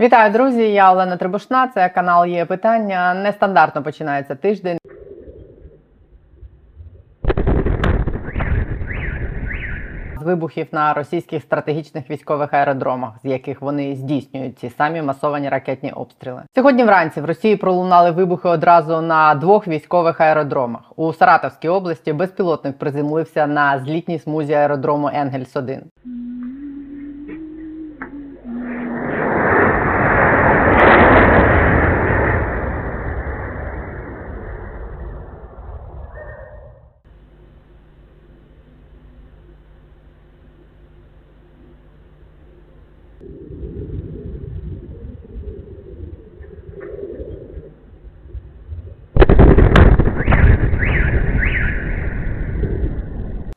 [0.00, 0.72] Вітаю, друзі!
[0.72, 1.68] Я Олена Трибушна.
[1.68, 3.14] Це канал є питання.
[3.14, 4.78] Нестандартно починається тиждень.
[10.20, 15.92] З вибухів на російських стратегічних військових аеродромах, з яких вони здійснюють ці самі масовані ракетні
[15.92, 16.42] обстріли.
[16.54, 20.92] Сьогодні вранці в Росії пролунали вибухи одразу на двох військових аеродромах.
[20.96, 25.82] У Саратовській області безпілотник приземлився на злітній смузі аеродрому Енгельс 1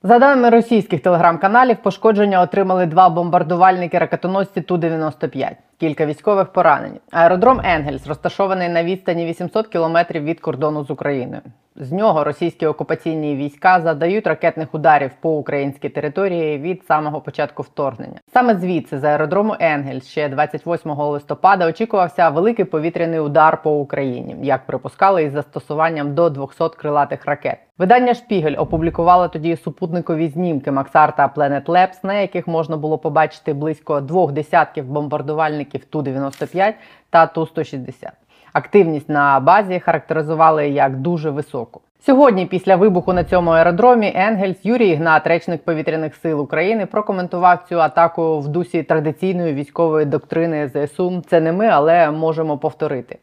[0.09, 5.51] За даними російських телеграм-каналів, пошкодження отримали два бомбардувальники ракетоносці Ту-95.
[5.79, 6.99] Кілька військових поранені.
[7.11, 11.41] Аеродром Енгельс розташований на відстані 800 кілометрів від кордону з Україною.
[11.81, 18.19] З нього російські окупаційні війська задають ракетних ударів по українській території від самого початку вторгнення.
[18.33, 24.65] Саме звідси з аеродрому Енгельс ще 28 листопада очікувався великий повітряний удар по Україні, як
[24.65, 27.57] припускали із застосуванням до 200 крилатих ракет.
[27.77, 33.53] Видання Шпігель опублікувало тоді супутникові знімки Максар та Planet Labs, на яких можна було побачити
[33.53, 36.73] близько двох десятків бомбардувальників Ту-95
[37.09, 38.09] та Ту-160.
[38.53, 41.81] Активність на базі характеризували як дуже високу.
[42.05, 47.81] Сьогодні, після вибуху на цьому аеродромі, Енгельс Юрій Ігнат, речник повітряних сил України, прокоментував цю
[47.81, 51.23] атаку в дусі традиційної військової доктрини ЗСУ.
[51.27, 53.17] Це не ми, але можемо повторити.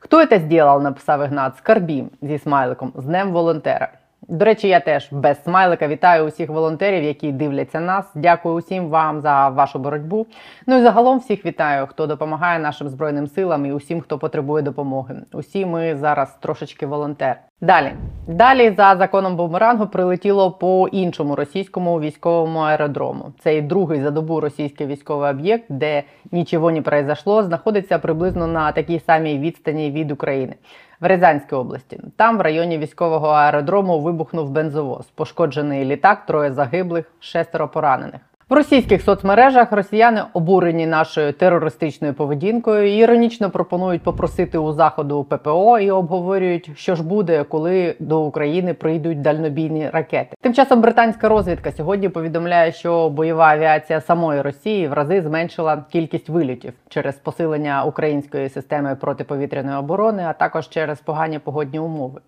[0.00, 3.88] Хто це зробив, написав Ігнат Скарбім зі смайликом з Днем волонтера.
[4.28, 8.10] До речі, я теж без смайлика вітаю усіх волонтерів, які дивляться нас.
[8.14, 10.26] Дякую усім вам за вашу боротьбу.
[10.66, 15.14] Ну і загалом всіх вітаю, хто допомагає нашим збройним силам і усім, хто потребує допомоги.
[15.32, 17.40] Усі ми зараз трошечки волонтер.
[17.60, 17.92] Далі,
[18.26, 23.32] далі за законом бумерангу прилетіло по іншому російському військовому аеродрому.
[23.38, 29.00] Цей другий за добу російський військовий об'єкт, де нічого не произошло, знаходиться приблизно на такій
[29.00, 30.54] самій відстані від України
[31.02, 32.00] в Рязанській області.
[32.16, 35.06] Там, в районі військового аеродрому, вибухнув бензовоз.
[35.06, 38.20] Пошкоджений літак, троє загиблих, шестеро поранених.
[38.52, 45.90] В російських соцмережах росіяни обурені нашою терористичною поведінкою іронічно пропонують попросити у заходу ППО і
[45.90, 50.36] обговорюють, що ж буде, коли до України прийдуть дальнобійні ракети.
[50.40, 56.28] Тим часом британська розвідка сьогодні повідомляє, що бойова авіація самої Росії в рази зменшила кількість
[56.28, 62.20] вильотів через посилення української системи протиповітряної оборони, а також через погані погодні умови.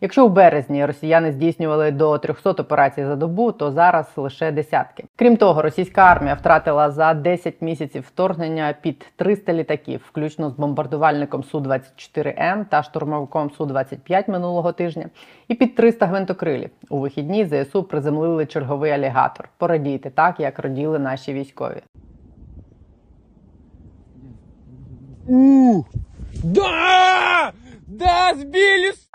[0.00, 5.04] Якщо у березні росіяни здійснювали до 300 операцій за добу, то зараз лише десятки.
[5.16, 11.44] Крім того, російська армія втратила за 10 місяців вторгнення під 300 літаків, включно з бомбардувальником
[11.44, 15.08] су 24 м та штурмовиком су 25 минулого тижня,
[15.48, 16.70] і під 300 гвинтокрилів.
[16.90, 19.48] У вихідні ЗСУ приземлили черговий алігатор.
[19.58, 21.82] Порадійте так, як раділи наші військові.
[25.26, 25.84] У!
[26.44, 27.52] Да!
[27.86, 29.07] Да, сбили!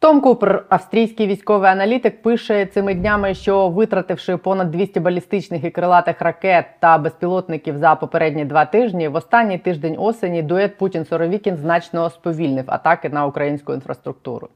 [0.00, 6.20] Том Купер, австрійський військовий аналітик, пише цими днями, що витративши понад 200 балістичних і крилатих
[6.20, 12.10] ракет та безпілотників за попередні два тижні, в останній тиждень осені дует Путін Соровікін значно
[12.10, 14.48] сповільнив атаки на українську інфраструктуру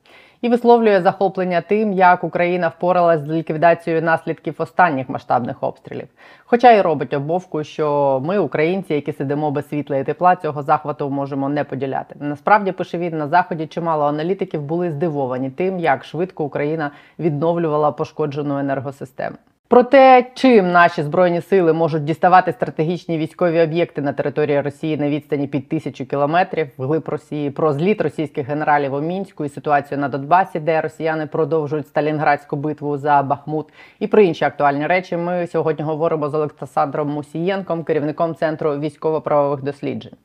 [0.43, 6.09] і висловлює захоплення тим, як Україна впоралась з ліквідацією наслідків останніх масштабних обстрілів.
[6.45, 11.11] Хоча і робить обмовку, що ми, українці, які сидимо без світла і тепла, цього захвату
[11.11, 12.15] можемо не поділяти.
[12.21, 18.59] Насправді пише він на заході, чимало аналітиків були здивовані тим, як швидко Україна відновлювала пошкоджену
[18.59, 19.37] енергосистему.
[19.73, 25.09] Про те, чим наші збройні сили можуть діставати стратегічні військові об'єкти на території Росії на
[25.09, 30.09] відстані під тисячу кілометрів, вглиб Росії, про зліт російських генералів у мінську і ситуацію на
[30.09, 33.69] Донбасі, де росіяни продовжують сталінградську битву за Бахмут,
[33.99, 35.17] і про інші актуальні речі.
[35.17, 40.17] Ми сьогодні говоримо з Олександром Мусієнком, керівником центру військово-правових досліджень.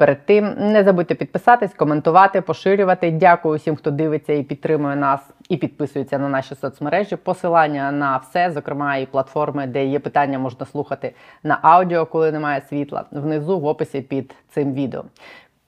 [0.00, 3.10] Перед тим не забудьте підписатись, коментувати, поширювати.
[3.10, 7.16] Дякую всім, хто дивиться і підтримує нас і підписується на наші соцмережі.
[7.16, 12.60] Посилання на все, зокрема і платформи, де є питання, можна слухати на аудіо, коли немає
[12.60, 13.04] світла.
[13.10, 15.04] Внизу в описі під цим відео.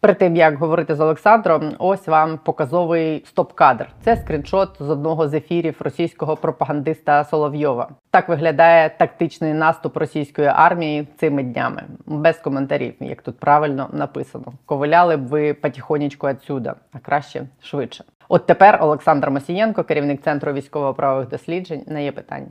[0.02, 3.86] Перед тим як говорити з Олександром, ось вам показовий стоп-кадр.
[4.04, 7.88] Це скріншот з одного з ефірів російського пропагандиста Соловйова.
[8.10, 14.44] Так виглядає тактичний наступ російської армії цими днями, без коментарів, як тут правильно написано.
[14.66, 18.04] Ковиляли б ви потихонечку отсюда, а краще швидше.
[18.28, 22.48] От тепер Олександр Мосієнко, керівник центру військово-правових досліджень, не є питання.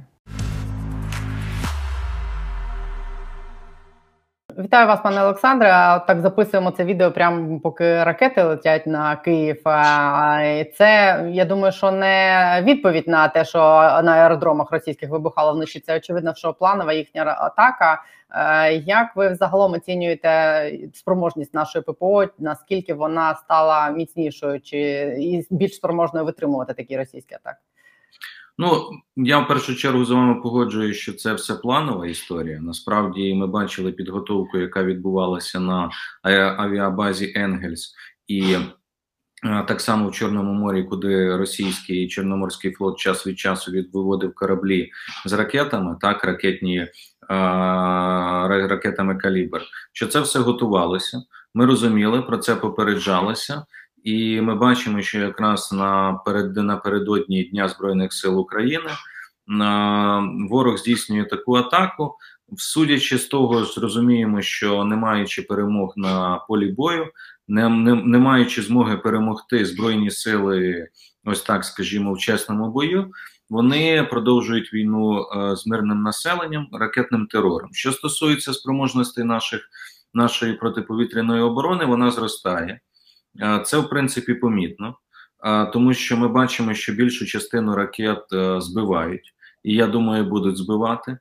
[4.64, 5.70] Вітаю вас, пане Олександре.
[6.08, 9.62] Так записуємо це відео прямо поки ракети летять на Київ.
[10.78, 13.60] Це я думаю, що не відповідь на те, що
[14.04, 15.80] на аеродромах російських вибухало вночі.
[15.80, 18.04] Це очевидно, що планова їхня атака.
[18.72, 22.26] Як ви взагалом оцінюєте спроможність нашої ППО?
[22.40, 24.78] Наскільки вона стала міцнішою чи
[25.20, 27.60] і більш спроможною витримувати такі російські атаки?
[28.58, 32.60] Ну, я в першу чергу з вами погоджуюсь, що це все планова історія.
[32.62, 35.90] Насправді ми бачили підготовку, яка відбувалася на
[36.58, 37.94] авіабазі Енгельс,
[38.28, 38.54] і
[39.44, 44.36] е, так само в Чорному морі, куди російський Чорноморський флот час від часу від- виводив
[44.36, 44.92] кораблі
[45.26, 46.88] з ракетами, так ракетні е,
[48.68, 49.62] ракетами калібр.
[49.94, 51.24] Що це все готувалося?
[51.54, 53.66] Ми розуміли, про це попереджалося.
[54.04, 58.90] І ми бачимо, що якраз наперед, напередодні Дня Збройних сил України
[60.50, 62.16] ворог здійснює таку атаку.
[62.58, 67.06] Судячи з того, зрозуміємо, що не маючи перемог на полі бою,
[67.48, 70.88] не, не, не маючи змоги перемогти Збройні сили,
[71.26, 73.12] ось так скажімо, в чесному бою,
[73.50, 77.70] вони продовжують війну е, з мирним населенням, ракетним терором.
[77.74, 79.62] Що стосується спроможностей наших
[80.14, 82.80] нашої протиповітряної оборони, вона зростає.
[83.40, 84.96] Е, Це в принципі помітно,
[85.46, 89.34] е, тому що ми бачимо, що більшу частину ракет е, збивають,
[89.64, 91.18] і я думаю, будуть збивати.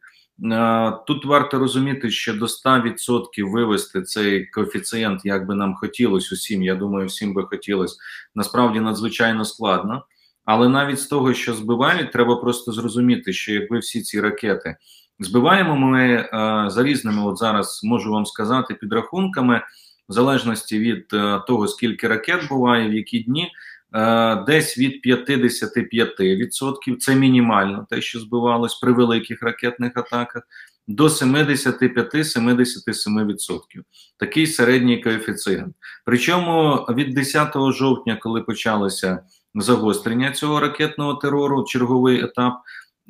[1.07, 6.62] Тут варто розуміти, що до 100% вивести цей коефіцієнт, як би нам хотілося усім.
[6.62, 7.97] Я думаю, всім би хотілося
[8.35, 10.05] насправді надзвичайно складно.
[10.45, 14.77] Але навіть з того, що збивають, треба просто зрозуміти, що якби всі ці ракети
[15.19, 16.29] збиваємо, ми
[16.71, 19.62] за різними, от зараз можу вам сказати, підрахунками
[20.11, 23.53] в залежності від е, того, скільки ракет буває, в які дні,
[23.95, 30.43] е, десь від 55% це мінімально те, що збивалось при великих ракетних атаках,
[30.89, 33.83] до 75-77%.
[34.17, 35.75] Такий середній коефіцієнт.
[36.05, 39.19] Причому від 10 жовтня, коли почалося
[39.55, 42.55] загострення цього ракетного терору, черговий етап,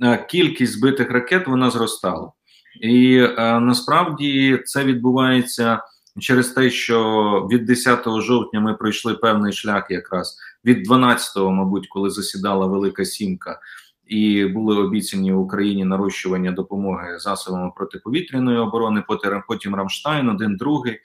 [0.03, 2.33] е, кількість збитих ракет вона зростала.
[2.81, 5.83] І насправді це відбувається
[6.19, 12.11] через те, що від 10 жовтня ми пройшли певний шлях, якраз від 12-го, мабуть, коли
[12.11, 13.61] засідала Велика Сімка,
[14.07, 19.05] і були обіцяні Україні нарощування допомоги засобами протиповітряної оборони.
[19.49, 20.99] Потім Рамштайн, один другий.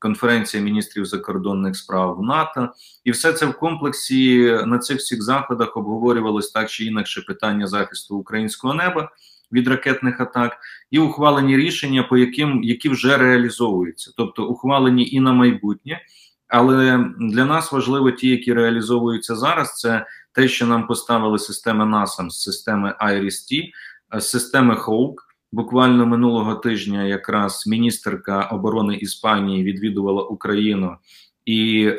[0.00, 2.68] Конференція міністрів закордонних справ НАТО,
[3.04, 8.16] і все це в комплексі на цих всіх заходах обговорювалось так чи інакше питання захисту
[8.16, 9.10] українського неба
[9.52, 10.56] від ракетних атак,
[10.90, 16.00] і ухвалені рішення, по яким які вже реалізовуються, тобто ухвалені і на майбутнє.
[16.48, 22.30] Але для нас важливо ті, які реалізовуються зараз, це те, що нам поставили системи NASAMS,
[22.30, 23.70] системи IRIS-T,
[24.20, 25.14] системи HAWK.
[25.52, 30.96] Буквально минулого тижня якраз міністерка оборони Іспанії відвідувала Україну,
[31.44, 31.98] і е,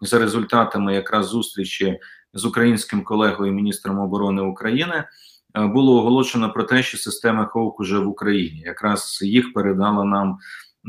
[0.00, 1.98] за результатами якраз зустрічі
[2.34, 5.06] з українським колегою міністром оборони України е,
[5.54, 8.62] було оголошено про те, що система HAWK уже в Україні.
[8.64, 10.38] Якраз їх передала нам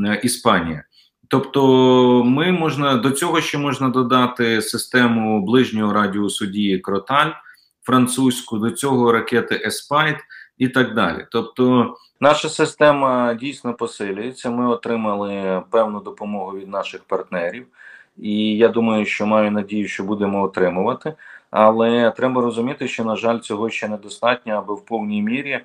[0.06, 0.84] е, Іспанія.
[1.28, 7.32] Тобто, ми можна до цього ще можна додати систему ближнього радіусу дії Кроталь,
[7.84, 10.18] французьку, до цього ракети Aspide
[10.58, 11.26] і так далі.
[11.32, 14.50] Тобто, наша система дійсно посилюється.
[14.50, 17.68] Ми отримали певну допомогу від наших партнерів,
[18.18, 21.14] і я думаю, що маю надію, що будемо отримувати.
[21.52, 25.60] Але треба розуміти, що на жаль, цього ще недостатньо, аби в повній мірі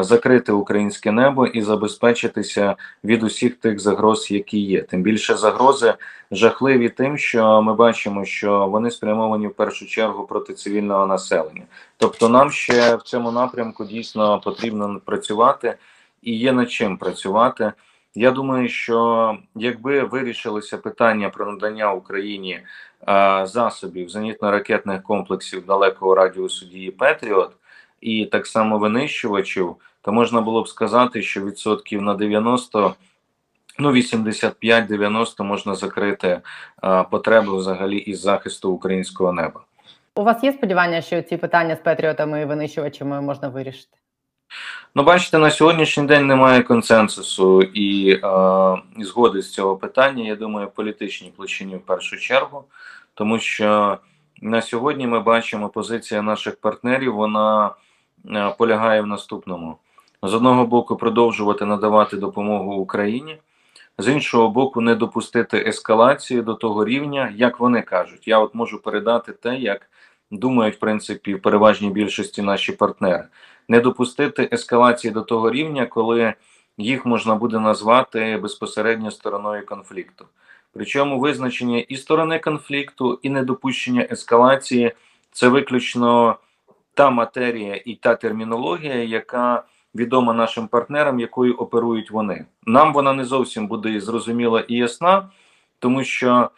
[0.00, 4.82] закрити українське небо і забезпечитися від усіх тих загроз, які є.
[4.82, 5.94] Тим більше загрози
[6.30, 11.62] жахливі тим, що ми бачимо, що вони спрямовані в першу чергу проти цивільного населення.
[11.98, 15.76] Тобто, нам ще в цьому напрямку дійсно потрібно працювати
[16.22, 17.72] і є над чим працювати.
[18.14, 22.60] Я думаю, що якби вирішилося питання про надання Україні
[23.06, 27.50] а, засобів зенітно-ракетних комплексів далекого радіусу дії Петріот
[28.00, 32.94] і так само винищувачів, то можна було б сказати, що відсотків на 90,
[33.78, 36.40] ну 85-90 можна закрити
[36.76, 39.60] а, потреби взагалі із захисту українського неба.
[40.14, 43.96] У вас є сподівання, що ці питання з патріотами і винищувачами можна вирішити?
[44.96, 48.20] Ну, бачите, на сьогоднішній день немає консенсусу і е,
[48.98, 50.24] згоди з цього питання.
[50.24, 52.64] Я думаю, політичній площині в першу чергу,
[53.14, 53.98] тому що
[54.42, 57.14] на сьогодні ми бачимо позиція наших партнерів.
[57.14, 57.74] Вона
[58.30, 59.78] е, полягає в наступному:
[60.22, 63.38] з одного боку, продовжувати надавати допомогу Україні,
[63.98, 68.28] з іншого боку, не допустити ескалації до того рівня, як вони кажуть.
[68.28, 69.90] Я от можу передати те, як
[70.30, 73.24] думають в принципі в переважній більшості наші партнери
[73.68, 76.34] не допустити ескалації до того рівня, коли
[76.78, 80.26] їх можна буде назвати безпосередньо стороною конфлікту.
[80.72, 84.92] Причому визначення і сторони конфлікту, і недопущення ескалації
[85.32, 86.36] це виключно
[86.94, 92.46] та матерія і та термінологія, яка відома нашим партнерам, якою оперують вони.
[92.66, 95.30] Нам вона не зовсім буде зрозуміла і ясна,
[95.78, 96.50] тому що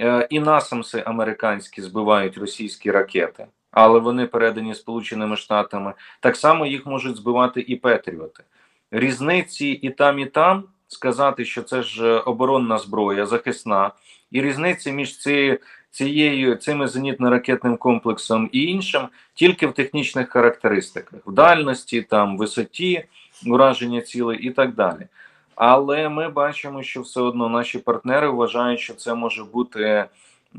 [0.00, 5.92] е, і насамси американські збивають російські ракети, але вони передані Сполученими Штатами.
[6.20, 8.42] Так само їх можуть збивати і Петріоти.
[8.90, 13.90] Різниці і там, і там сказати, що це ж е, оборонна зброя, захисна,
[14.30, 15.58] і різниці між ці,
[15.90, 23.04] цією цими зенітно-ракетним комплексом і іншим тільки в технічних характеристиках, в дальності, там, висоті
[23.46, 25.06] ураження цілей і так далі.
[25.54, 30.06] Але ми бачимо, що все одно наші партнери вважають, що це може бути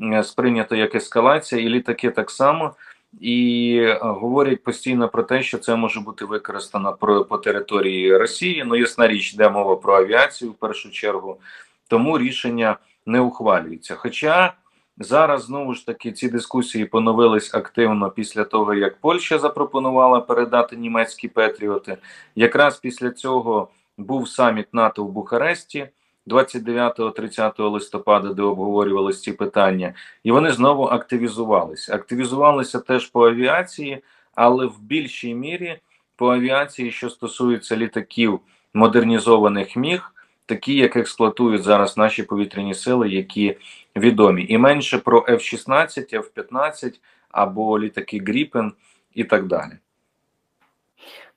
[0.01, 2.73] е, сприйнято як ескалація, і літаки так само.
[3.19, 8.63] І е, говорять постійно про те, що це може бути використано про по території Росії.
[8.65, 11.39] Ну, ясна річ, йде мова про авіацію в першу чергу,
[11.87, 13.95] тому рішення не ухвалюється.
[13.95, 14.53] Хоча
[14.97, 21.27] зараз знову ж таки ці дискусії поновились активно після того, як Польща запропонувала передати німецькі
[21.27, 21.97] Петріоти.
[22.35, 25.89] Якраз після цього був саміт НАТО в Бухаресті
[26.27, 29.93] 29-30 листопада, де обговорювалися ці питання,
[30.23, 31.95] і вони знову активізувалися.
[31.95, 34.03] Активізувалися теж по авіації,
[34.35, 35.79] але в більшій мірі
[36.15, 38.39] по авіації, що стосується літаків
[38.73, 40.13] модернізованих міг,
[40.45, 43.57] такі, як експлуатують зараз наші повітряні сили, які
[43.95, 46.93] відомі, і менше про F-16, F-15
[47.29, 48.73] або літаки Гріпен
[49.13, 49.71] і так далі.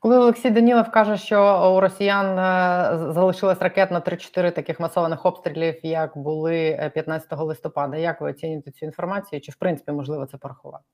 [0.03, 5.75] Коли Олексій Данілов каже, що у росіян е, залишилась ракет на 3-4 таких масованих обстрілів,
[5.83, 9.41] як були 15 листопада, як ви оцінюєте цю інформацію?
[9.41, 10.85] Чи в принципі можливо це порахувати?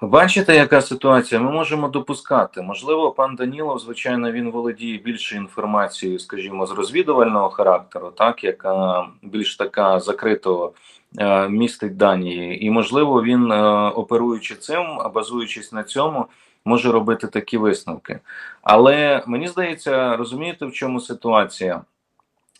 [0.00, 1.40] Бачите, яка ситуація?
[1.40, 2.62] Ми можемо допускати.
[2.62, 9.56] Можливо, пан Данілов, звичайно, він володіє більше інформацією, скажімо, з розвідувального характеру, так яка більш
[9.56, 10.72] така закритого
[11.18, 16.26] е, містить дані, і можливо, він е, оперуючи цим, базуючись на цьому,
[16.66, 18.20] може робити такі висновки.
[18.62, 21.82] Але мені здається, розумієте, в чому ситуація?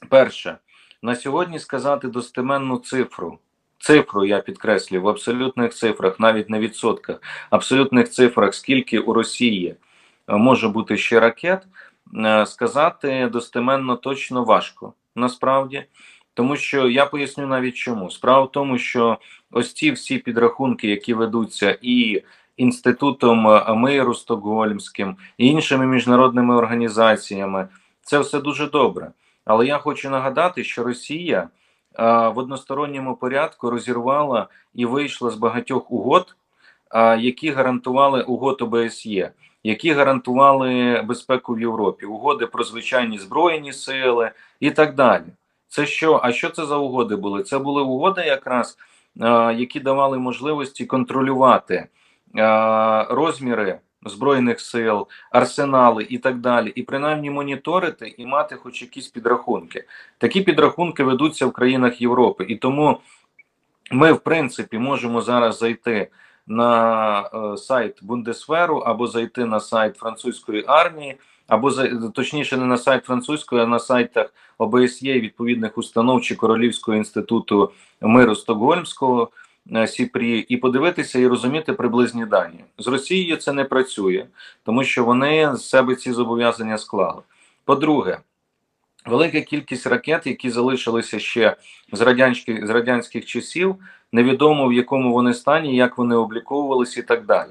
[0.09, 0.59] Перше,
[1.03, 3.39] на сьогодні сказати достеменну цифру.
[3.79, 9.77] Цифру я підкреслюю в абсолютних цифрах, навіть не відсотках, абсолютних цифрах, скільки у Росії
[10.29, 11.63] е, може бути ще ракет,
[12.17, 15.85] е, сказати достеменно точно важко насправді.
[16.35, 18.11] Тому що я поясню навіть чому.
[18.11, 19.19] Справа в тому, що
[19.51, 22.23] ось ці всі підрахунки, які ведуться і
[22.57, 27.69] інститутом е, миру Стокгольмським, і іншими міжнародними організаціями,
[28.03, 29.11] це все дуже добре.
[29.45, 31.49] Але я хочу нагадати, що Росія
[31.99, 36.37] в односторонньому порядку розірвала і вийшла з багатьох угод,
[37.19, 39.31] які гарантували угод ОБСЄ,
[39.65, 45.25] які гарантували безпеку в Європі, угоди про звичайні збройні сили і так далі.
[45.69, 46.21] Це що?
[46.23, 47.43] А що це за угоди були?
[47.43, 48.79] Це були угоди, якраз
[49.57, 51.87] які давали можливості контролювати
[53.11, 59.85] розміри збройних сил, арсенали і так далі, і принаймні моніторити і мати хоч якісь підрахунки.
[60.19, 63.01] Такі підрахунки ведуться в країнах Європи, і тому
[63.91, 66.09] ми, в принципі, можемо зараз зайти
[66.47, 71.17] на е, сайт Бундесверу або зайти на сайт французької армії.
[71.47, 71.71] Або
[72.15, 78.35] точніше, не на сайт французької, а на сайтах ОБСЄ відповідних установ чи Королівського інституту миру
[78.35, 79.31] Стокгольмського
[79.87, 83.37] Сіпрі і подивитися і розуміти приблизні дані з Росією.
[83.37, 84.27] Це не працює,
[84.65, 87.23] тому що вони з себе ці зобов'язання склали.
[87.65, 88.19] По-друге,
[89.07, 91.57] велика кількість ракет, які залишилися ще
[91.93, 93.77] з радянських з радянських часів,
[94.13, 97.51] невідомо в якому вони стані, як вони обліковувалися і так далі.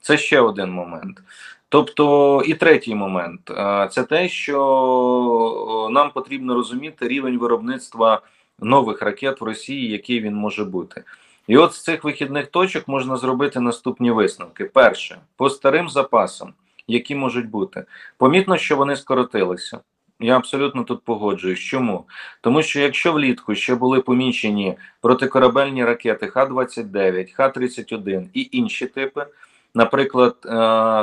[0.00, 1.20] Це ще один момент.
[1.68, 8.22] Тобто, і третій момент е, це те, що нам потрібно розуміти рівень виробництва
[8.60, 11.04] нових ракет в Росії, який він може бути.
[11.48, 16.52] І от з цих вихідних точок можна зробити наступні висновки: перше, по старим запасам,
[16.86, 17.84] які можуть бути,
[18.16, 19.80] помітно, що вони скоротилися.
[20.20, 21.58] Я абсолютно тут погоджуюсь.
[21.58, 22.04] Чому?
[22.40, 29.26] Тому що якщо влітку ще були помічені протикорабельні ракети Х-29, Х-31 і інші типи,
[29.74, 30.48] наприклад, е,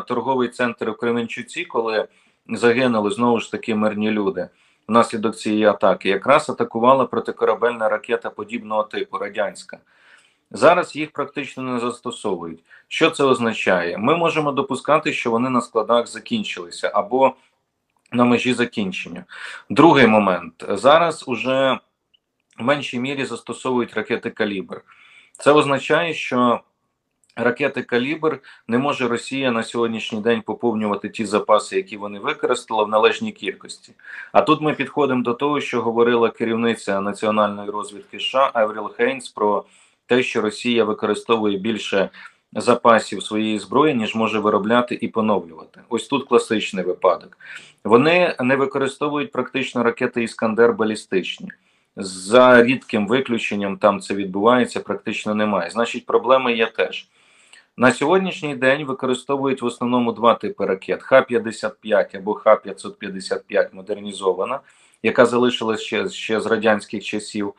[0.08, 2.08] торговий центр у Кременчуці, коли
[2.50, 4.50] загинули знову ж таки мирні люди
[4.88, 9.80] внаслідок цієї атаки, якраз атакувала протикорабельна ракета подібного типу радянська.
[10.52, 12.64] Зараз їх практично не застосовують.
[12.88, 13.98] Що це означає?
[13.98, 17.36] Ми можемо допускати, що вони на складах закінчилися або
[18.12, 19.26] на межі закінчення.
[19.70, 21.80] Другий момент зараз уже
[22.60, 24.82] в меншій мірі застосовують ракети калібр.
[25.38, 26.62] Це означає, що
[27.36, 32.88] ракети Калібр не може Росія на сьогоднішній день поповнювати ті запаси, які вони використали в
[32.88, 33.94] належній кількості.
[34.32, 39.66] А тут ми підходимо до того, що говорила керівниця національної розвідки США Евріл Хейнс про
[40.08, 42.10] те, що Росія використовує більше
[42.54, 45.82] запасів своєї зброї, ніж може виробляти і поновлювати.
[45.90, 47.38] Ось тут класичний випадок.
[47.84, 51.52] Вони не використовують практично ракети Іскандер балістичні.
[51.98, 55.70] За рідким виключенням там це відбувається, практично немає.
[55.70, 57.08] Значить, проблеми є теж.
[57.78, 64.60] На сьогоднішній день використовують в основному два типи ракет: Х-55 або Х-555 модернізована,
[65.04, 67.54] яка залишилась ще, ще з радянських часів.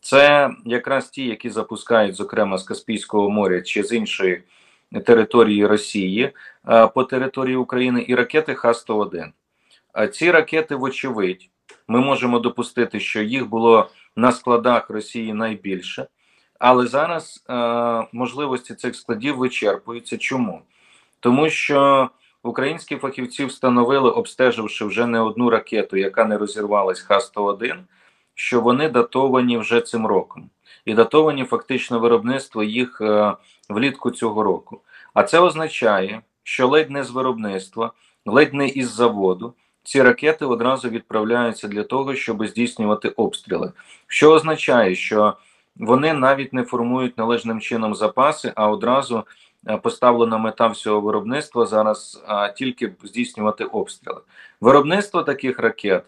[0.00, 4.42] Це якраз ті, які запускають, зокрема з Каспійського моря чи з іншої
[5.06, 6.32] території Росії
[6.68, 9.26] е, по території України, і ракети Х-101.
[9.92, 11.50] А ці ракети, вочевидь,
[11.88, 16.06] ми можемо допустити, що їх було на складах Росії найбільше,
[16.58, 17.54] але зараз е,
[18.12, 20.18] можливості цих складів вичерпуються.
[20.18, 20.62] Чому?
[21.20, 22.10] Тому що
[22.42, 27.76] українські фахівці встановили, обстеживши вже не одну ракету, яка не розірвалась Х-101,
[28.38, 30.50] що вони датовані вже цим роком,
[30.84, 33.34] і датовані фактично виробництво їх е,
[33.68, 34.80] влітку цього року.
[35.14, 37.92] А це означає, що ледь не з виробництва,
[38.26, 39.54] ледь не із заводу.
[39.82, 43.72] Ці ракети одразу відправляються для того, щоб здійснювати обстріли,
[44.06, 45.36] що означає, що
[45.76, 49.24] вони навіть не формують належним чином запаси, а одразу
[49.68, 52.22] е, поставлена мета всього виробництва зараз
[52.56, 54.20] тільки здійснювати обстріли.
[54.60, 56.04] Виробництво таких ракет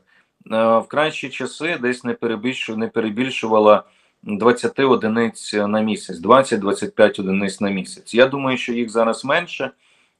[0.46, 3.82] в кращі часи десь не перебільшувало, не перебільшувало
[4.22, 8.14] 20 одиниць на місяць, 20-25 одиниць на місяць.
[8.14, 9.70] Я думаю, що їх зараз менше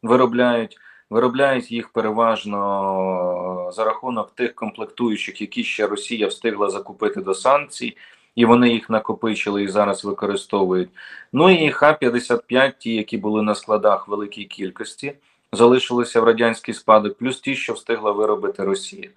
[0.03, 0.79] виробляють.
[1.11, 7.97] Виробляють їх переважно за рахунок тих комплектуючих, які ще Росія встигла закупити до санкцій,
[8.35, 10.89] і вони їх накопичили і зараз використовують.
[11.33, 15.13] Ну і Х-55, ті, які були на складах великій кількості,
[15.53, 19.09] залишилися в радянський спадок, плюс ті, що встигла виробити Росія.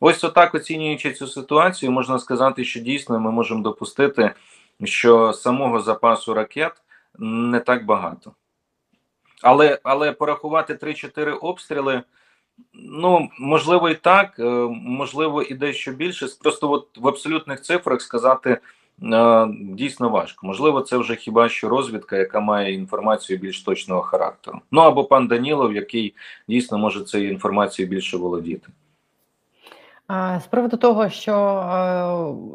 [0.00, 4.30] Ось отак оцінюючи цю ситуацію, можна сказати, що дійсно ми можемо допустити,
[4.84, 6.72] що самого запасу ракет
[7.18, 8.32] не так багато.
[9.42, 12.02] Але але порахувати 3-4 обстріли,
[12.74, 16.26] ну можливо і так, е, можливо, і дещо більше.
[16.42, 18.58] Просто от в абсолютних цифрах сказати
[19.02, 20.46] е, дійсно важко.
[20.46, 24.60] Можливо, це вже хіба що розвідка, яка має інформацію більш точного характеру.
[24.70, 26.14] Ну або пан Данілов, який
[26.48, 28.68] дійсно може цією інформацією більше володіти.
[30.10, 31.34] З приводу того, що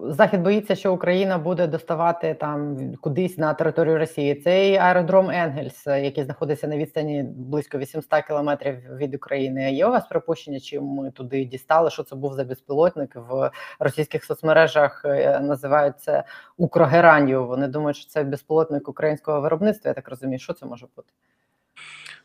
[0.08, 4.36] е, Захід боїться, що Україна буде доставати там кудись на територію Росії.
[4.36, 9.72] Цей аеродром Енгельс, е, який знаходиться на відстані близько 800 кілометрів від України.
[9.72, 11.90] Є у вас припущення, чи ми туди дістали?
[11.90, 15.02] Що це був за безпілотник в російських соцмережах?
[15.06, 16.24] е, Називають це
[16.58, 17.48] Укрогеранію.
[17.48, 19.90] Вони думають, що це безпілотник українського виробництва.
[19.90, 21.10] Я так розумію, що це може бути?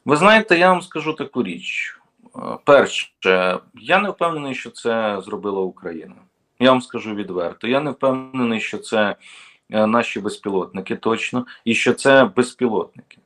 [0.04, 1.96] Ви знаєте, я вам скажу таку річ.
[2.38, 3.08] Е, Перше,
[3.74, 6.14] я не впевнений, що це зробила Україна.
[6.58, 7.68] Я вам скажу відверто.
[7.68, 9.16] Я не впевнений, що це
[9.70, 13.18] е, наші безпілотники точно, і що це безпілотники.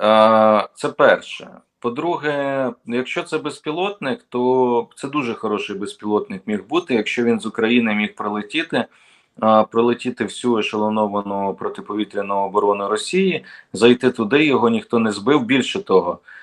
[0.00, 1.50] Е, Це перше.
[1.80, 6.94] По-друге, якщо це безпілотник, то це дуже хороший безпілотник міг бути.
[6.94, 8.84] Якщо він з України міг прилетіти,
[9.40, 15.44] а, пролетіти всю ешелоновану протиповітряну оборону Росії, зайти туди, його ніхто не збив.
[15.44, 16.37] Більше того, е,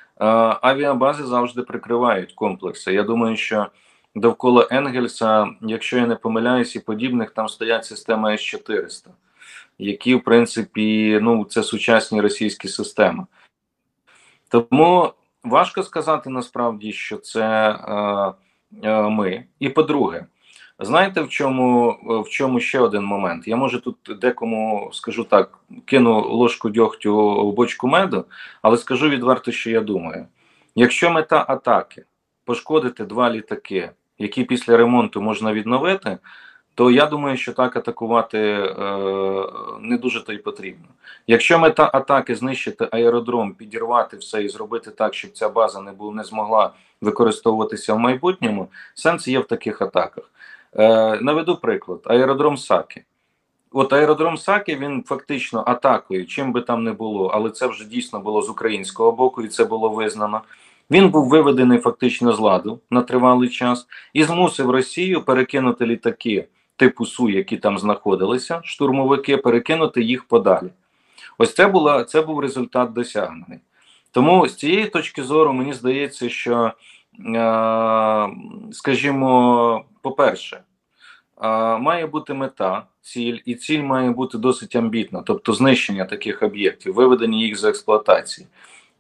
[0.62, 2.94] авіабази завжди прикривають комплекси.
[2.94, 3.68] Я думаю, що
[4.16, 9.08] довкола Енгельса, якщо я не помиляюсь, і подібних там стоять системи С-400,
[9.80, 13.26] які, в принципі, ну це сучасні російські системи.
[14.50, 18.34] Тому важко сказати насправді, що це е,
[18.84, 19.46] е, ми.
[19.60, 20.26] І по-друге,
[20.80, 23.48] знаєте, в чому в чому ще один момент?
[23.48, 27.16] Я може тут декому скажу так: кину ложку дьогтю
[27.50, 28.26] в бочку меду,
[28.62, 30.28] але скажу відверто, що я думаю:
[30.76, 32.06] якщо мета атаки
[32.46, 36.18] пошкодити два літаки, які після ремонту можна відновити,
[36.76, 38.74] то я думаю, що так атакувати е,
[39.82, 40.86] не дуже то й потрібно.
[41.28, 46.14] Якщо мета атаки знищити аеродром, підірвати все і зробити так, щоб ця база не була
[46.14, 50.32] не змогла використовуватися в майбутньому, сенс є в таких атаках.
[50.76, 53.06] Е, наведу приклад: аеродром Саки.
[53.72, 58.20] От аеродром Саки він фактично атакою, чим би там не було, але це вже дійсно
[58.20, 60.42] було з українського боку, і це було визнано.
[60.92, 67.06] Він був виведений фактично з ладу на тривалий час і змусив Росію перекинути літаки типу
[67.06, 70.70] Су, які там знаходилися, штурмовики, перекинути їх подалі.
[71.38, 73.60] Ось це була це був результат досягнений.
[74.12, 76.72] Тому з цієї точки зору мені здається, що,
[78.72, 80.62] скажімо, по-перше,
[81.80, 87.38] має бути мета, ціль, і ціль має бути досить амбітна, тобто знищення таких об'єктів, виведення
[87.38, 88.48] їх з експлуатації.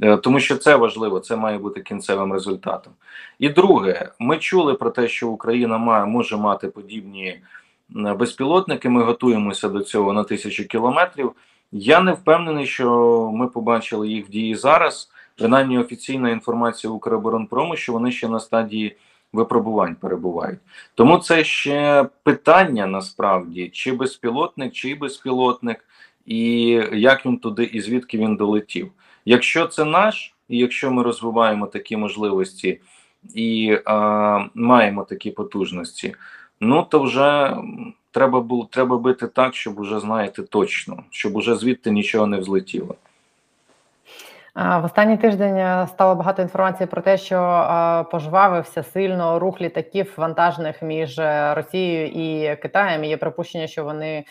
[0.01, 2.93] Е, Тому що це важливо, це має бути кінцевим результатом.
[3.39, 7.39] І друге, ми чули про те, що Україна має може мати подібні
[7.89, 8.89] безпілотники.
[8.89, 11.31] Ми готуємося до цього на тисячу кілометрів.
[11.71, 15.09] Я не впевнений, що ми побачили їх в дії зараз.
[15.37, 18.97] Принаймні офіційна інформація Укроборонпрому, що вони ще на стадії
[19.33, 20.59] випробувань перебувають.
[20.95, 25.85] Тому це ще питання насправді, чи безпілотник, чи безпілотник,
[26.25, 28.91] і як він туди і звідки він долетів.
[29.25, 32.79] Якщо це наш, і якщо ми розвиваємо такі можливості
[33.35, 33.91] і е,
[34.55, 36.15] маємо такі потужності,
[36.59, 37.57] ну то вже
[38.11, 42.95] треба було треба бити так, щоб уже знаєте точно, щоб уже звідти нічого не взлетіло.
[44.55, 50.13] В останній тиждень е, стало багато інформації про те, що е, пожвавився сильно рух літаків
[50.17, 53.03] вантажних між е, Росією і Китаєм.
[53.03, 54.25] Є припущення, що вони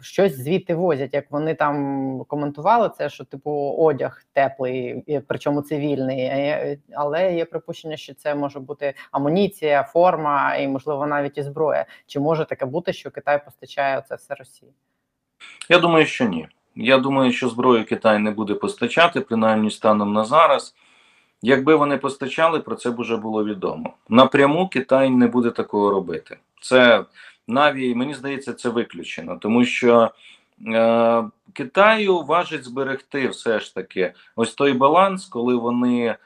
[0.00, 1.14] щось звідти возять.
[1.14, 6.78] Як вони там коментували це, що типу одяг теплий, причому цивільний.
[6.94, 11.86] Але є припущення, що це може бути амуніція, форма і можливо навіть і зброя.
[12.06, 14.72] Чи може таке бути, що Китай постачає це все Росії?
[15.68, 16.48] Я думаю, що ні.
[16.80, 20.74] Я думаю, що зброю Китай не буде постачати, принаймні станом на зараз.
[21.42, 23.94] Якби вони постачали, про це б уже було відомо.
[24.08, 26.36] Напряму Китай не буде такого робити.
[26.60, 27.04] Це
[27.48, 30.10] навіть мені здається, це виключено, тому що
[30.66, 36.16] е, Китаю важить зберегти все ж таки ось той баланс, коли вони е,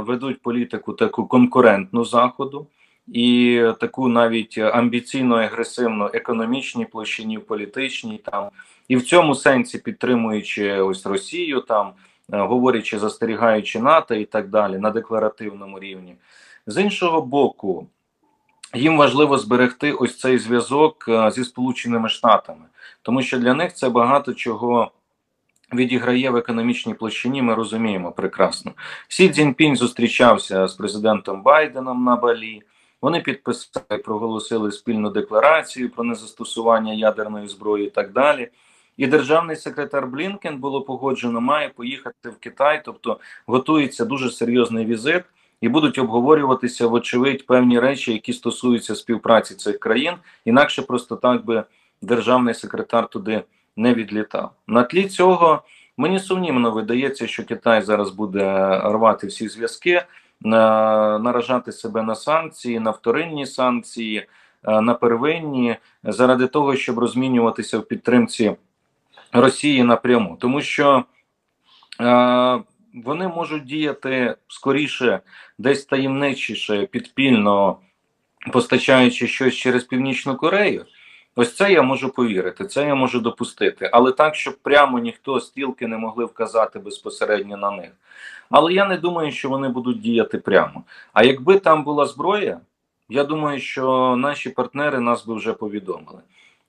[0.00, 2.66] ведуть політику таку конкурентну заходу.
[3.08, 8.50] І таку навіть амбіційно агресивну економічній площині, політичній там
[8.88, 11.92] і в цьому сенсі підтримуючи ось Росію, там
[12.32, 16.14] е, говорячи, застерігаючи НАТО і так далі на декларативному рівні.
[16.66, 17.86] З іншого боку,
[18.74, 22.64] їм важливо зберегти ось цей зв'язок е, зі Сполученими Штатами,
[23.02, 24.90] тому що для них це багато чого.
[25.74, 28.72] Відіграє в економічній площині, ми розуміємо прекрасно.
[29.08, 32.62] Сі Цзіньпінь зустрічався з президентом Байденом на Балі.
[33.02, 38.48] Вони підписали, проголосили спільну декларацію про незастосування ядерної зброї і так далі.
[38.96, 45.24] І державний секретар Блінкен було погоджено, має поїхати в Китай, тобто готується дуже серйозний візит,
[45.60, 50.14] і будуть обговорюватися, вочевидь, певні речі, які стосуються співпраці цих країн.
[50.44, 51.64] Інакше просто так би
[52.02, 53.42] державний секретар туди
[53.76, 54.50] не відлітав.
[54.66, 55.62] На тлі цього
[55.96, 60.02] мені сумнівно видається, що Китай зараз буде рвати всі зв'язки,
[60.44, 64.26] наражати себе на санкції, на вторинні санкції,
[64.64, 68.56] е, на первинні, заради того, щоб розмінюватися в підтримці
[69.32, 71.04] Росії напряму, тому що
[72.00, 72.62] е,
[72.94, 75.20] вони можуть діяти скоріше,
[75.58, 77.78] десь таємничіше, підпільно
[78.52, 80.86] постачаючи щось через Північну Корею.
[81.36, 85.86] Ось це я можу повірити, це я можу допустити, але так, щоб прямо ніхто стрілки
[85.86, 87.90] не могли вказати безпосередньо на них.
[88.50, 90.84] Але я не думаю, що вони будуть діяти прямо.
[91.12, 92.60] А якби там була зброя,
[93.08, 96.20] я думаю, що наші партнери нас би вже повідомили.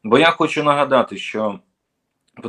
[0.04, 1.60] Бо я хочу нагадати, що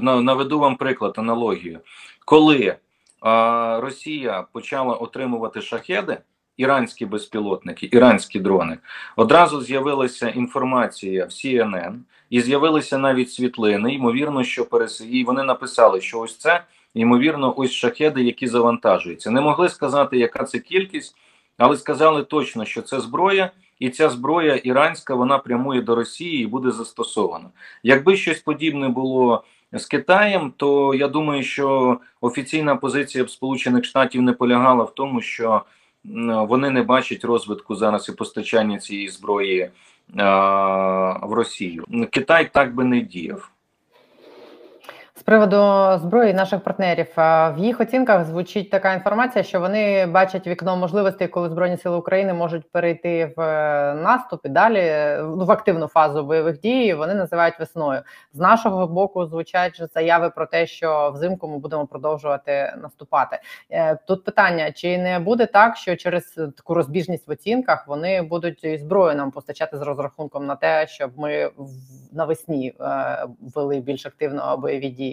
[0.03, 1.81] наведу вам приклад, аналогію.
[2.25, 2.77] Коли
[3.21, 6.19] а, Росія почала отримувати шахеди,
[6.57, 8.79] іранські безпілотники, іранські дрони,
[9.17, 11.95] одразу з'явилася інформація в CNN,
[12.31, 13.95] і з'явилися навіть світлини.
[13.95, 15.07] Ймовірно, що перес...
[15.11, 16.65] і вони написали, що ось це
[16.95, 19.31] ймовірно, ось шахеди, які завантажуються.
[19.31, 21.17] Не могли сказати, яка це кількість,
[21.59, 26.47] але сказали точно, що це зброя, і ця зброя іранська вона прямує до Росії і
[26.47, 27.51] буде застосована.
[27.83, 34.23] Якби щось подібне було з Китаєм, то я думаю, що офіційна позиція б Сполучених Штатів
[34.23, 35.63] не полягала в тому, що
[36.49, 39.71] вони не бачать розвитку зараз і постачання цієї зброї
[41.23, 41.85] в Росію.
[42.11, 43.54] Китай так би не діяв.
[45.17, 45.57] З приводу
[45.99, 51.49] зброї наших партнерів в їх оцінках звучить така інформація, що вони бачать вікно можливостей, коли
[51.49, 56.61] збройні сили України можуть перейти в е, наступ і далі е, в активну фазу бойових
[56.61, 56.95] дій.
[56.95, 58.01] Вони називають весною.
[58.33, 63.39] З нашого боку звучать заяви про те, що взимку ми будемо продовжувати наступати.
[63.71, 66.25] Е, Тут питання: чи не буде так, що через
[66.57, 71.19] таку розбіжність в оцінках вони будуть і зброю нам постачати з розрахунком на те, щоб
[71.19, 71.51] ми
[72.13, 72.75] навесні
[73.55, 75.04] вели більш активно бойові дії?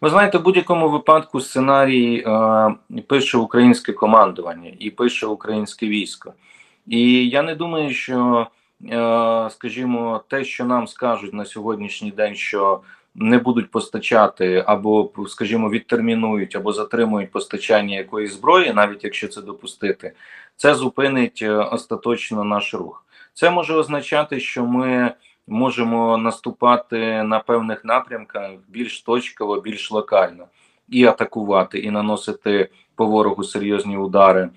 [0.00, 6.32] Ви знаєте, в будь-якому випадку сценарій е, пише українське командування і пише українське військо.
[6.86, 8.46] І я не думаю, що,
[8.84, 12.80] е, скажімо, те, що нам скажуть на сьогоднішній день, що
[13.14, 20.12] не будуть постачати, або, скажімо, відтермінують або затримують постачання якоїсь зброї, навіть якщо це допустити,
[20.56, 23.04] це зупинить е, остаточно наш рух.
[23.34, 25.12] Це може означати, що ми
[25.48, 30.46] можемо наступати на певних напрямках більш точково, більш локально,
[30.88, 34.50] і атакувати, і наносити по ворогу серйозні удари.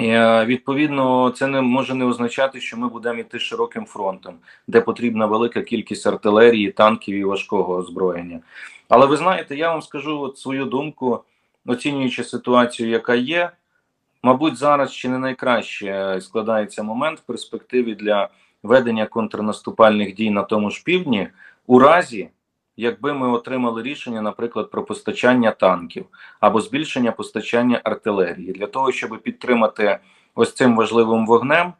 [0.00, 4.34] Е, відповідно, це не може не означати, що ми будемо йти широким фронтом,
[4.66, 8.40] де потрібна велика кількість артилерії, танків і важкого озброєння.
[8.88, 11.24] Але ви знаєте, я вам скажу от свою думку,
[11.66, 13.50] оцінюючи ситуацію, яка є,
[14.22, 18.28] мабуть, зараз ще не найкраще складається момент в перспективі для
[18.66, 21.28] ведення контрнаступальних дій на тому ж півдні,
[21.66, 22.28] у разі,
[22.76, 26.06] якби ми отримали рішення, наприклад, про постачання танків
[26.40, 29.98] або збільшення постачання артилерії для того, щоб підтримати
[30.34, 31.72] ось цим важливим вогнем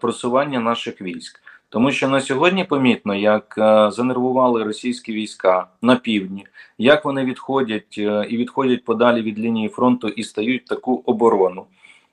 [0.00, 1.40] просування наших військ.
[1.68, 6.46] Тому що на сьогодні помітно, як е, занервували російські війська на півдні,
[6.78, 11.66] як вони відходять е, і відходять подалі від лінії фронту і стають таку оборону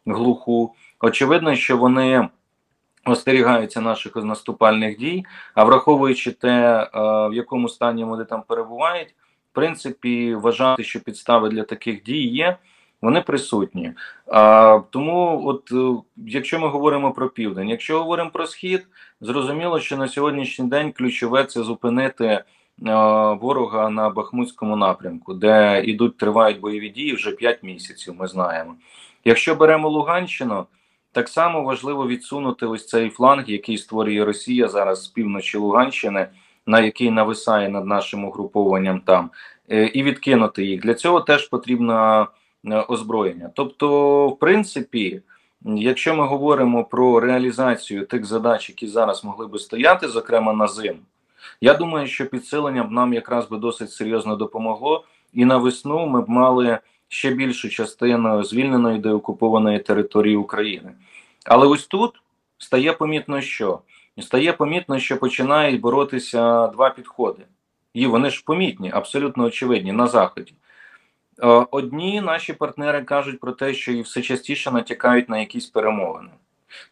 [0.06, 0.74] глуху.
[1.00, 2.30] Очевидно, що вони
[3.06, 6.50] остерігаються наших наступальних дій, а враховуючи те,
[6.84, 6.90] е,
[7.30, 9.10] в якому стані вони там перебувають,
[9.52, 12.58] в принципі, вважати, що підстави для таких дій є.
[13.02, 13.94] Вони присутні.
[14.90, 18.88] Тому, от е, якщо ми говоримо про південь, якщо говоримо про схід,
[19.22, 22.44] зрозуміло, що на сьогоднішній день ключове це зупинити е,
[23.42, 28.16] ворога на Бахмутському напрямку, де ідуть тривають бойові дії вже 5 місяців.
[28.20, 28.76] Ми знаємо.
[29.26, 30.66] Якщо беремо Луганщину,
[31.16, 36.28] так само важливо відсунути ось цей фланг, який створює Росія зараз з півночі Луганщини,
[36.66, 39.30] на який нависає над нашим угрупованням там,
[39.72, 40.82] е, і відкинути їх.
[40.82, 42.28] Для цього теж потрібно
[42.66, 43.52] е, озброєння.
[43.56, 45.22] Тобто, в принципі,
[45.66, 51.00] якщо ми говоримо про реалізацію тих задач, які зараз могли би стояти, зокрема на зиму,
[51.62, 56.22] я думаю, що підсилення б нам якраз би досить серйозно допомогло, і на весну ми
[56.22, 60.92] б мали ще більшу частину звільненої деокупованої території України.
[61.46, 62.22] Але ось тут
[62.58, 63.80] стає помітно, що
[64.22, 67.44] стає помітно, що починають боротися два підходи.
[67.94, 70.54] І вони ж помітні, абсолютно очевидні на заході.
[71.44, 76.30] Е, Одні наші партнери кажуть про те, що і все частіше натякають на якісь перемовини.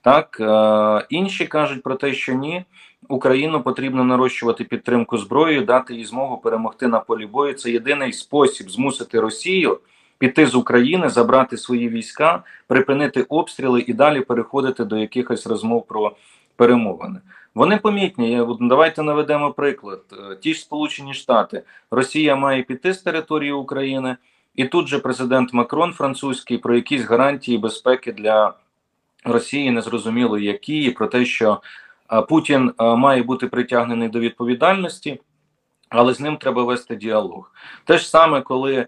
[0.02, 2.66] Так, е, інші кажуть про те, що ні,
[3.10, 7.54] Україну потрібно нарощувати підтримку зброєю, дати їй змогу перемогти на полі бою.
[7.54, 9.80] Це єдиний спосіб змусити Росію
[10.24, 16.16] піти з України, забрати свої війська, припинити обстріли і далі переходити до якихось розмов про
[16.56, 17.20] перемовини.
[17.56, 18.42] Вони помітні.
[18.60, 20.02] Давайте наведемо приклад.
[20.14, 24.16] Е, Ті ж Сполучені Штати, Росія має піти з території України,
[24.56, 28.54] і тут же президент Макрон французький про якісь гарантії безпеки для
[29.26, 31.62] Росії незрозуміло які, і про те, що
[32.14, 35.20] е, Путін е, має бути притягнений до відповідальності,
[35.90, 37.52] але з ним треба вести діалог.
[37.86, 38.88] Те ж саме, коли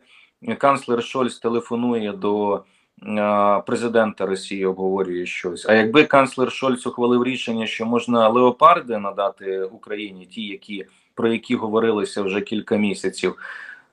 [0.57, 2.63] канцлер Шольц телефонує до
[3.03, 5.65] е, президента Росії, обговорює щось.
[5.69, 11.55] А якби канцлер Шольц ухвалив рішення, що можна леопарди надати Україні, ті, які про які
[11.55, 13.35] говорилися вже кілька місяців,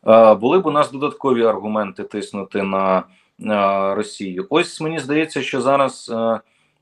[0.07, 4.47] е, були б у нас додаткові аргументи тиснути на е, Росію.
[4.51, 6.13] Ось мені здається, що зараз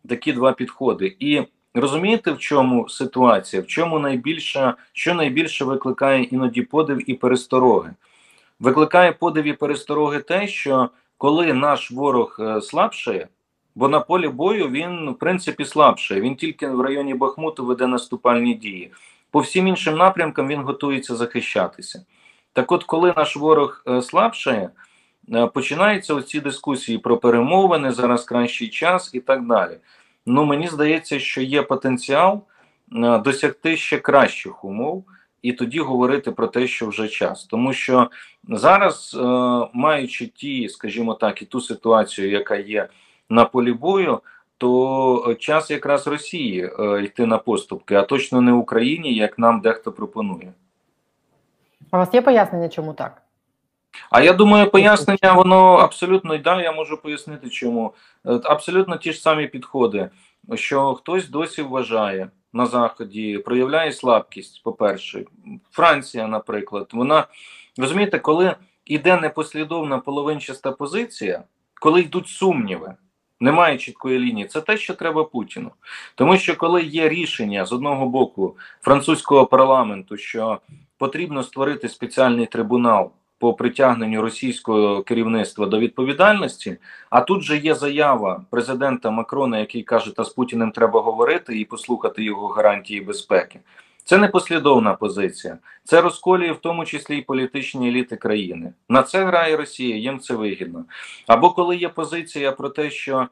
[0.08, 1.16] такі два підходи.
[1.20, 1.42] І
[1.74, 3.62] розумієте, в чому ситуація?
[3.62, 7.90] В чому найбільше, що найбільше викликає іноді подив і перестороги?
[8.60, 13.28] Викликає подив і перестороги те, що коли наш ворог е, слабшає,
[13.74, 16.20] бо на полі бою він в принципі слабшає.
[16.20, 18.92] Він тільки в районі Бахмуту веде наступальні дії.
[19.30, 22.04] По всім іншим напрямкам він готується захищатися.
[22.52, 24.70] Так, от, коли наш ворог е, слабшає,
[25.32, 29.76] е, починаються оці дискусії про перемовини, зараз кращий час і так далі.
[30.26, 32.42] Ну мені здається, що є потенціал
[33.24, 35.04] досягти ще кращих умов
[35.42, 37.44] і тоді говорити про те, що вже час.
[37.44, 38.10] Тому що
[38.48, 39.24] зараз, е,
[39.72, 42.88] маючи ті, скажімо так, і ту ситуацію, яка є
[43.28, 44.20] на полі бою,
[44.58, 49.92] то час якраз Росії е, йти на поступки, а точно не Україні, як нам дехто
[49.92, 50.52] пропонує.
[51.92, 53.22] У вас є пояснення, чому так?
[54.10, 57.94] А я думаю, пояснення воно абсолютно да, я можу пояснити, чому
[58.26, 60.10] Е, абсолютно ті ж самі підходи,
[60.54, 64.62] що хтось досі вважає на заході, проявляє слабкість.
[64.62, 65.24] По перше,
[65.70, 67.26] Франція, наприклад, вона
[67.78, 71.44] розумієте, коли іде непослідовна половинчаста позиція,
[71.80, 72.94] коли йдуть сумніви.
[73.42, 75.70] Немає чіткої лінії, це те, що треба Путіну,
[76.14, 80.60] тому що коли є рішення з одного боку французького парламенту, що
[80.98, 86.76] потрібно створити спеціальний трибунал по притягненню російського керівництва до відповідальності.
[87.10, 91.64] А тут же є заява президента Макрона, який каже, та з Путіним треба говорити і
[91.64, 93.60] послухати його гарантії безпеки.
[94.04, 95.58] Це не послідовна позиція.
[95.84, 98.72] Це розколює в тому числі і політичні еліти країни.
[98.88, 100.84] На це грає Росія, їм це вигідно.
[101.26, 103.28] Або коли є позиція про те, що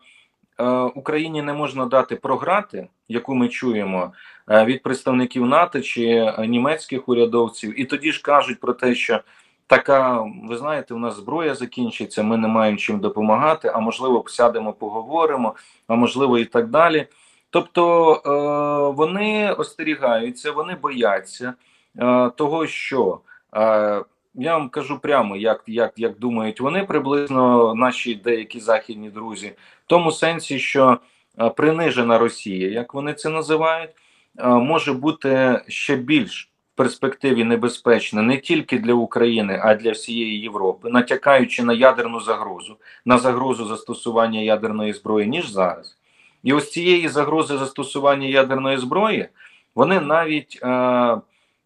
[0.58, 4.12] е, Україні не можна дати програти, яку ми чуємо
[4.50, 9.20] е, від представників НАТО чи е, німецьких урядовців, і тоді ж кажуть про те, що
[9.68, 14.72] така, ви знаєте, у нас зброя закінчиться, ми не маємо чим допомагати, а можливо, сядемо,
[14.72, 15.54] поговоримо,
[15.86, 17.06] а можливо, і так далі.
[17.50, 21.54] Тобто е, вони остерігаються, вони бояться
[21.98, 23.20] е, того, що
[23.56, 23.60] е,
[24.34, 29.48] я вам кажу прямо, як, як, як думають вони приблизно наші деякі західні друзі,
[29.86, 30.98] в тому сенсі, що
[31.56, 33.90] принижена Росія, як вони це називають,
[34.44, 40.90] може бути ще більш перспективі небезпечна не тільки для України, а й для всієї Європи,
[40.90, 45.96] натякаючи на ядерну загрозу, на загрозу застосування ядерної зброї, ніж зараз.
[46.42, 49.28] І ось цієї загрози застосування ядерної зброї
[49.74, 51.16] вони навіть е,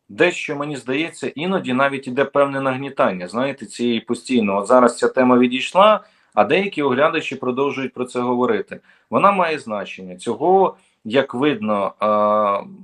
[0.08, 3.28] дещо мені здається, іноді навіть іде певне нагнітання.
[3.28, 4.58] Знаєте, цієї постійно.
[4.58, 6.00] От зараз ця тема відійшла,
[6.34, 8.80] а деякі оглядачі продовжують про це говорити.
[9.10, 10.76] Вона має значення цього.
[11.04, 11.92] Як видно,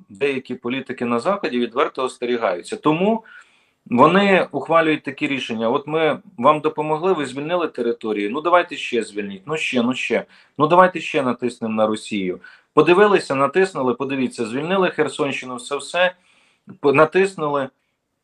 [0.09, 2.77] деякі політики на заході відверто остерігаються.
[2.77, 3.25] Тому
[3.87, 5.69] вони ухвалюють такі рішення.
[5.69, 8.29] От ми вам допомогли, ви звільнили території.
[8.29, 9.43] Ну давайте ще звільніть.
[9.47, 10.25] Ну ще, ну ще.
[10.59, 12.41] Ну давайте ще натиснемо на Росію.
[12.75, 13.95] Подивилися, натиснули.
[13.95, 16.13] Подивіться, звільнили Херсонщину, все все
[16.83, 17.69] натиснули.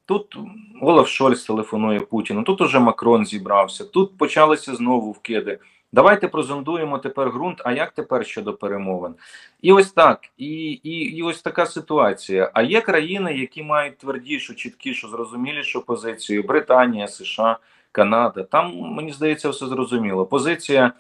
[0.06, 0.36] Тут
[0.80, 2.42] Олаф Шольц телефонує Путіну.
[2.42, 3.84] Тут уже Макрон зібрався.
[3.84, 5.58] Тут почалися знову вкиди.
[5.94, 7.60] Давайте прозондуємо тепер ґрунт.
[7.64, 9.14] А як тепер щодо перемовин?
[9.62, 12.50] І ось так, і, і, і ось така ситуація.
[12.54, 17.58] А є країни, які мають твердішу, чіткішу, зрозумілішу позицію: Британія, США,
[17.92, 18.42] Канада.
[18.42, 20.26] Там мені здається, все зрозуміло.
[20.26, 20.92] Позиція: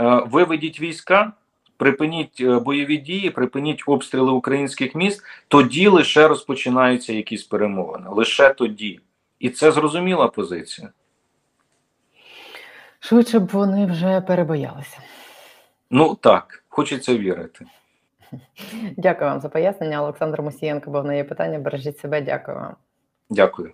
[0.00, 1.32] е, виведіть війська,
[1.76, 5.22] припиніть е, бойові дії, припиніть обстріли українських міст.
[5.48, 8.06] Тоді лише розпочинаються якісь перемовини.
[8.10, 9.00] Лише тоді.
[9.38, 10.90] І це зрозуміла позиція.
[13.00, 14.98] Швидше б вони вже перебоялися.
[15.90, 17.66] Ну так, хочеться вірити.
[18.96, 20.02] Дякую вам за пояснення.
[20.02, 21.58] Олександр Мусієнко був на є питання.
[21.58, 22.20] Бережіть себе.
[22.20, 22.76] Дякую вам.
[23.30, 23.72] Дякую.